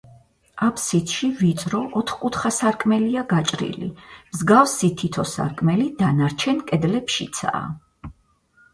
აფსიდში 0.67 1.29
ვიწრო, 1.41 1.81
ოთხკუთხა 2.01 2.53
სარკმელია 2.57 3.25
გაჭრილი, 3.35 3.91
მსგავსი 4.33 4.93
თითო 5.05 5.29
სარკმელი 5.37 5.89
დანარჩენ 6.03 6.69
კედლებშიცაა. 6.73 7.65